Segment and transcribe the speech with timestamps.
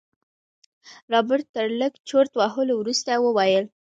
[1.11, 3.65] رابرټ تر لږ چورت وهلو وروسته وويل.